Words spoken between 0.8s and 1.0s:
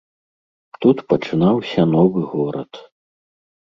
Тут